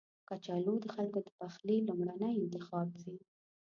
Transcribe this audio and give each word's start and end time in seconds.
کچالو 0.29 0.73
د 0.81 0.85
خلکو 0.95 1.19
د 1.25 1.29
پخلي 1.39 1.77
لومړنی 1.87 2.31
انتخاب 2.43 2.87
وي 3.03 3.17